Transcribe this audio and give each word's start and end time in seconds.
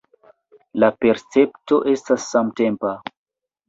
La 0.85 0.89
percepto 1.05 1.81
estas 1.95 2.29
samtempa. 2.35 3.01